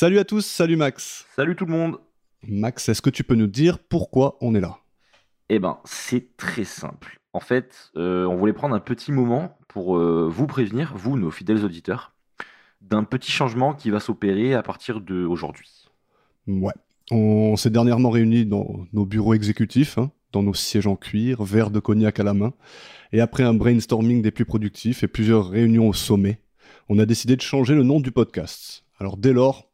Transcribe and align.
Salut 0.00 0.20
à 0.20 0.24
tous, 0.24 0.46
salut 0.46 0.76
Max. 0.76 1.26
Salut 1.34 1.56
tout 1.56 1.66
le 1.66 1.72
monde. 1.72 1.98
Max, 2.46 2.88
est-ce 2.88 3.02
que 3.02 3.10
tu 3.10 3.24
peux 3.24 3.34
nous 3.34 3.48
dire 3.48 3.80
pourquoi 3.80 4.38
on 4.40 4.54
est 4.54 4.60
là? 4.60 4.78
Eh 5.48 5.58
ben, 5.58 5.78
c'est 5.84 6.36
très 6.36 6.62
simple. 6.62 7.18
En 7.32 7.40
fait, 7.40 7.90
euh, 7.96 8.24
on 8.24 8.36
voulait 8.36 8.52
prendre 8.52 8.76
un 8.76 8.78
petit 8.78 9.10
moment 9.10 9.58
pour 9.66 9.98
euh, 9.98 10.28
vous 10.30 10.46
prévenir, 10.46 10.92
vous, 10.96 11.18
nos 11.18 11.32
fidèles 11.32 11.64
auditeurs, 11.64 12.12
d'un 12.80 13.02
petit 13.02 13.32
changement 13.32 13.74
qui 13.74 13.90
va 13.90 13.98
s'opérer 13.98 14.54
à 14.54 14.62
partir 14.62 15.00
d'aujourd'hui. 15.00 15.88
Ouais. 16.46 16.74
On 17.10 17.56
s'est 17.56 17.70
dernièrement 17.70 18.10
réunis 18.10 18.46
dans 18.46 18.86
nos 18.92 19.04
bureaux 19.04 19.34
exécutifs, 19.34 19.98
hein, 19.98 20.12
dans 20.30 20.44
nos 20.44 20.54
sièges 20.54 20.86
en 20.86 20.94
cuir, 20.94 21.42
verre 21.42 21.72
de 21.72 21.80
cognac 21.80 22.20
à 22.20 22.22
la 22.22 22.34
main, 22.34 22.52
et 23.10 23.20
après 23.20 23.42
un 23.42 23.52
brainstorming 23.52 24.22
des 24.22 24.30
plus 24.30 24.44
productifs 24.44 25.02
et 25.02 25.08
plusieurs 25.08 25.50
réunions 25.50 25.88
au 25.88 25.92
sommet, 25.92 26.40
on 26.88 27.00
a 27.00 27.04
décidé 27.04 27.34
de 27.34 27.42
changer 27.42 27.74
le 27.74 27.82
nom 27.82 27.98
du 27.98 28.12
podcast. 28.12 28.84
Alors 29.00 29.16
dès 29.16 29.32
lors, 29.32 29.67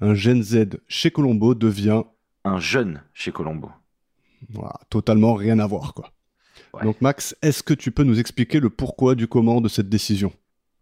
un 0.00 0.14
Gen 0.14 0.42
Z 0.42 0.78
chez 0.88 1.10
Colombo 1.10 1.54
devient 1.54 2.02
Un 2.44 2.58
jeune 2.58 3.02
chez 3.14 3.32
Colombo. 3.32 3.70
voilà, 4.50 4.78
totalement 4.90 5.34
rien 5.34 5.58
à 5.58 5.66
voir 5.66 5.94
quoi. 5.94 6.12
Ouais. 6.74 6.84
Donc 6.84 7.00
Max, 7.00 7.36
est-ce 7.42 7.62
que 7.62 7.74
tu 7.74 7.90
peux 7.90 8.02
nous 8.04 8.20
expliquer 8.20 8.60
le 8.60 8.70
pourquoi 8.70 9.14
du 9.14 9.26
comment 9.26 9.60
de 9.60 9.68
cette 9.68 9.88
décision? 9.88 10.32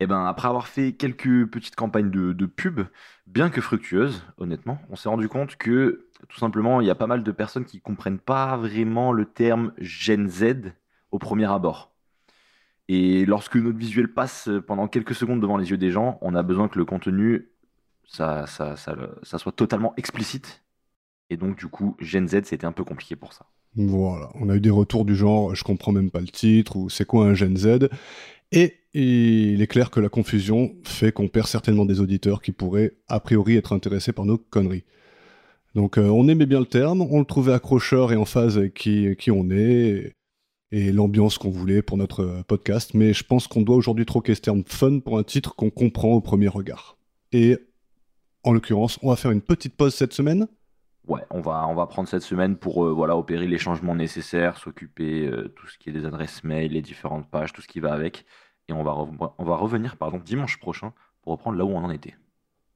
Eh 0.00 0.06
ben, 0.06 0.24
après 0.26 0.46
avoir 0.48 0.68
fait 0.68 0.92
quelques 0.92 1.46
petites 1.46 1.74
campagnes 1.74 2.10
de, 2.10 2.32
de 2.32 2.46
pub, 2.46 2.82
bien 3.26 3.50
que 3.50 3.60
fructueuses, 3.60 4.24
honnêtement, 4.36 4.78
on 4.90 4.96
s'est 4.96 5.08
rendu 5.08 5.28
compte 5.28 5.56
que, 5.56 6.06
tout 6.28 6.38
simplement, 6.38 6.80
il 6.80 6.86
y 6.86 6.90
a 6.90 6.94
pas 6.94 7.08
mal 7.08 7.24
de 7.24 7.32
personnes 7.32 7.64
qui 7.64 7.80
comprennent 7.80 8.20
pas 8.20 8.56
vraiment 8.56 9.12
le 9.12 9.24
terme 9.24 9.72
Gen 9.78 10.28
Z 10.28 10.72
au 11.10 11.18
premier 11.18 11.46
abord. 11.50 11.92
Et 12.86 13.26
lorsque 13.26 13.56
notre 13.56 13.76
visuel 13.76 14.12
passe 14.12 14.48
pendant 14.68 14.86
quelques 14.86 15.16
secondes 15.16 15.40
devant 15.40 15.56
les 15.56 15.70
yeux 15.70 15.78
des 15.78 15.90
gens, 15.90 16.18
on 16.20 16.36
a 16.36 16.44
besoin 16.44 16.68
que 16.68 16.78
le 16.78 16.84
contenu, 16.84 17.48
ça, 18.08 18.46
ça, 18.46 18.74
ça, 18.76 19.38
soit 19.38 19.52
totalement 19.52 19.92
explicite. 19.96 20.64
Et 21.30 21.36
donc, 21.36 21.58
du 21.58 21.68
coup, 21.68 21.94
Gen 22.00 22.26
Z, 22.26 22.44
c'était 22.44 22.64
un 22.64 22.72
peu 22.72 22.84
compliqué 22.84 23.16
pour 23.16 23.32
ça. 23.32 23.46
Voilà, 23.76 24.30
on 24.34 24.48
a 24.48 24.56
eu 24.56 24.60
des 24.60 24.70
retours 24.70 25.04
du 25.04 25.14
genre 25.14 25.54
je 25.54 25.62
comprends 25.62 25.92
même 25.92 26.10
pas 26.10 26.20
le 26.20 26.28
titre 26.28 26.76
ou 26.76 26.88
c'est 26.88 27.04
quoi 27.04 27.26
un 27.26 27.34
Gen 27.34 27.56
Z? 27.56 27.90
Et 28.50 28.78
il 28.94 29.60
est 29.60 29.66
clair 29.66 29.90
que 29.90 30.00
la 30.00 30.08
confusion 30.08 30.74
fait 30.84 31.12
qu'on 31.12 31.28
perd 31.28 31.46
certainement 31.46 31.84
des 31.84 32.00
auditeurs 32.00 32.40
qui 32.40 32.50
pourraient 32.50 32.94
a 33.08 33.20
priori 33.20 33.56
être 33.56 33.74
intéressés 33.74 34.12
par 34.12 34.24
nos 34.24 34.38
conneries. 34.38 34.84
Donc 35.74 35.98
euh, 35.98 36.08
on 36.08 36.28
aimait 36.28 36.46
bien 36.46 36.60
le 36.60 36.66
terme, 36.66 37.02
on 37.02 37.18
le 37.18 37.26
trouvait 37.26 37.52
accrocheur 37.52 38.10
et 38.10 38.16
en 38.16 38.24
phase 38.24 38.56
avec 38.56 38.72
qui, 38.72 39.14
qui 39.16 39.30
on 39.30 39.50
est 39.50 40.14
et, 40.72 40.88
et 40.88 40.92
l'ambiance 40.92 41.36
qu'on 41.36 41.50
voulait 41.50 41.82
pour 41.82 41.98
notre 41.98 42.24
euh, 42.24 42.42
podcast, 42.42 42.94
mais 42.94 43.12
je 43.12 43.22
pense 43.22 43.46
qu'on 43.46 43.62
doit 43.62 43.76
aujourd'hui 43.76 44.06
troquer 44.06 44.34
ce 44.34 44.40
terme 44.40 44.64
fun 44.66 45.00
pour 45.00 45.18
un 45.18 45.22
titre 45.24 45.54
qu'on 45.54 45.70
comprend 45.70 46.14
au 46.14 46.22
premier 46.22 46.48
regard. 46.48 46.96
Et 47.32 47.58
en 48.44 48.52
l'occurrence, 48.52 48.98
on 49.02 49.10
va 49.10 49.16
faire 49.16 49.30
une 49.30 49.42
petite 49.42 49.76
pause 49.76 49.94
cette 49.94 50.12
semaine. 50.12 50.48
Ouais, 51.06 51.22
on 51.30 51.40
va, 51.40 51.66
on 51.68 51.74
va 51.74 51.86
prendre 51.86 52.08
cette 52.08 52.22
semaine 52.22 52.56
pour 52.56 52.84
euh, 52.84 52.92
voilà, 52.92 53.16
opérer 53.16 53.46
les 53.46 53.58
changements 53.58 53.94
nécessaires, 53.94 54.58
s'occuper 54.58 55.26
euh, 55.26 55.48
tout 55.56 55.66
ce 55.66 55.78
qui 55.78 55.88
est 55.88 55.92
des 55.92 56.04
adresses 56.04 56.44
mail, 56.44 56.72
les 56.72 56.82
différentes 56.82 57.30
pages, 57.30 57.52
tout 57.52 57.62
ce 57.62 57.68
qui 57.68 57.80
va 57.80 57.92
avec. 57.92 58.26
Et 58.68 58.74
on 58.74 58.82
va, 58.82 58.94
on 59.38 59.44
va 59.44 59.56
revenir 59.56 59.96
pardon, 59.96 60.18
dimanche 60.18 60.58
prochain 60.58 60.92
pour 61.22 61.32
reprendre 61.32 61.56
là 61.56 61.64
où 61.64 61.70
on 61.70 61.78
en 61.78 61.90
était. 61.90 62.14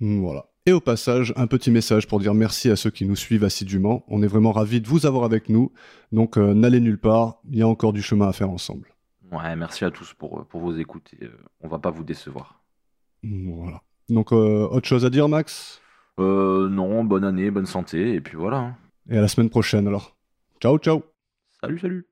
Voilà. 0.00 0.46
Et 0.66 0.72
au 0.72 0.80
passage, 0.80 1.34
un 1.36 1.46
petit 1.46 1.70
message 1.70 2.08
pour 2.08 2.20
dire 2.20 2.32
merci 2.32 2.70
à 2.70 2.76
ceux 2.76 2.90
qui 2.90 3.04
nous 3.04 3.16
suivent 3.16 3.44
assidûment. 3.44 4.02
On 4.08 4.22
est 4.22 4.26
vraiment 4.26 4.52
ravis 4.52 4.80
de 4.80 4.88
vous 4.88 5.04
avoir 5.04 5.24
avec 5.24 5.50
nous. 5.50 5.72
Donc 6.10 6.38
euh, 6.38 6.54
n'allez 6.54 6.80
nulle 6.80 6.98
part, 6.98 7.40
il 7.50 7.58
y 7.58 7.62
a 7.62 7.68
encore 7.68 7.92
du 7.92 8.00
chemin 8.00 8.28
à 8.28 8.32
faire 8.32 8.48
ensemble. 8.48 8.94
Ouais, 9.30 9.56
merci 9.56 9.84
à 9.84 9.90
tous 9.90 10.14
pour, 10.14 10.40
euh, 10.40 10.44
pour 10.44 10.60
vos 10.60 10.74
écoutes. 10.74 11.12
et, 11.20 11.28
on 11.60 11.68
va 11.68 11.78
pas 11.78 11.90
vous 11.90 12.04
décevoir. 12.04 12.62
Voilà. 13.22 13.82
Donc 14.08 14.32
euh, 14.32 14.66
autre 14.68 14.86
chose 14.86 15.04
à 15.04 15.10
dire 15.10 15.28
Max? 15.28 15.80
Euh, 16.18 16.68
non, 16.68 17.04
bonne 17.04 17.24
année, 17.24 17.50
bonne 17.50 17.66
santé, 17.66 18.14
et 18.14 18.20
puis 18.20 18.36
voilà. 18.36 18.58
hein. 18.58 18.76
Et 19.08 19.16
à 19.18 19.20
la 19.20 19.28
semaine 19.28 19.50
prochaine 19.50 19.86
alors. 19.88 20.16
Ciao 20.60 20.78
ciao 20.78 21.02
Salut, 21.60 21.78
salut 21.78 22.06